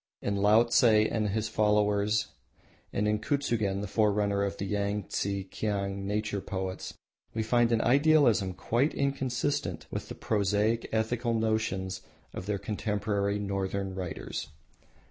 [0.19, 2.29] In Laotse and his followers
[2.91, 6.95] and in Kutsugen, the forerunner of the Yangtse Kiang nature poets,
[7.35, 12.01] we find an idealism quite inconsistent with the prosaic ethical notions
[12.33, 14.47] of their contemporary northern writers.